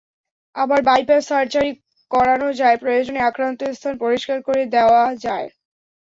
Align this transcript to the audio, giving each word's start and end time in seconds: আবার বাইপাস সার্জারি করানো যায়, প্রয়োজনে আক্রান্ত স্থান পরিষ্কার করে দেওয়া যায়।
আবার 0.55 0.79
বাইপাস 0.81 1.23
সার্জারি 1.29 1.71
করানো 2.11 2.49
যায়, 2.59 2.77
প্রয়োজনে 2.77 3.19
আক্রান্ত 3.23 3.59
স্থান 3.71 3.93
পরিষ্কার 4.03 4.37
করে 4.47 4.61
দেওয়া 4.75 5.03
যায়। 5.25 5.47